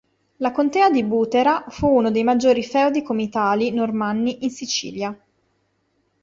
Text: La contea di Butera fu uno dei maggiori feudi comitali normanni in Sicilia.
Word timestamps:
La 0.37 0.51
contea 0.51 0.89
di 0.89 1.03
Butera 1.03 1.63
fu 1.69 1.85
uno 1.87 2.09
dei 2.09 2.23
maggiori 2.23 2.63
feudi 2.63 3.03
comitali 3.03 3.69
normanni 3.71 4.43
in 4.43 4.49
Sicilia. 4.49 5.15